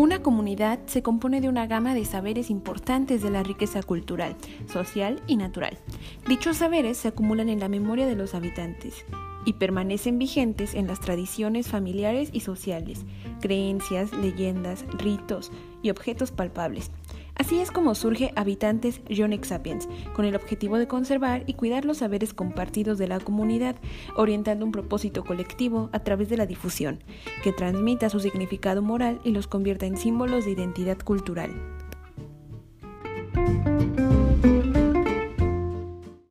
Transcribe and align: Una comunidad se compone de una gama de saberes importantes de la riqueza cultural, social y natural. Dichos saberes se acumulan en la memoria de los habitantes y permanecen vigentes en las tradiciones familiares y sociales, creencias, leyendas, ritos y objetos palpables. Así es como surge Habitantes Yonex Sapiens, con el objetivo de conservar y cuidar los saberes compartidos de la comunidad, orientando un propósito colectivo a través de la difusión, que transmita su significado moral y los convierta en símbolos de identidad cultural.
Una 0.00 0.22
comunidad 0.22 0.78
se 0.86 1.02
compone 1.02 1.42
de 1.42 1.50
una 1.50 1.66
gama 1.66 1.92
de 1.92 2.06
saberes 2.06 2.48
importantes 2.48 3.20
de 3.22 3.28
la 3.28 3.42
riqueza 3.42 3.82
cultural, 3.82 4.34
social 4.66 5.20
y 5.26 5.36
natural. 5.36 5.76
Dichos 6.26 6.56
saberes 6.56 6.96
se 6.96 7.08
acumulan 7.08 7.50
en 7.50 7.60
la 7.60 7.68
memoria 7.68 8.06
de 8.06 8.16
los 8.16 8.34
habitantes 8.34 9.04
y 9.44 9.52
permanecen 9.52 10.18
vigentes 10.18 10.72
en 10.72 10.86
las 10.86 11.00
tradiciones 11.00 11.68
familiares 11.68 12.30
y 12.32 12.40
sociales, 12.40 13.04
creencias, 13.42 14.10
leyendas, 14.14 14.86
ritos 14.96 15.52
y 15.82 15.90
objetos 15.90 16.30
palpables. 16.30 16.90
Así 17.34 17.60
es 17.60 17.70
como 17.70 17.94
surge 17.94 18.32
Habitantes 18.36 19.00
Yonex 19.08 19.48
Sapiens, 19.48 19.88
con 20.14 20.24
el 20.24 20.34
objetivo 20.34 20.78
de 20.78 20.88
conservar 20.88 21.44
y 21.46 21.54
cuidar 21.54 21.84
los 21.84 21.98
saberes 21.98 22.34
compartidos 22.34 22.98
de 22.98 23.08
la 23.08 23.20
comunidad, 23.20 23.76
orientando 24.16 24.64
un 24.64 24.72
propósito 24.72 25.24
colectivo 25.24 25.88
a 25.92 26.00
través 26.00 26.28
de 26.28 26.36
la 26.36 26.46
difusión, 26.46 27.02
que 27.42 27.52
transmita 27.52 28.10
su 28.10 28.20
significado 28.20 28.82
moral 28.82 29.20
y 29.24 29.32
los 29.32 29.46
convierta 29.46 29.86
en 29.86 29.96
símbolos 29.96 30.44
de 30.44 30.52
identidad 30.52 30.98
cultural. 30.98 31.79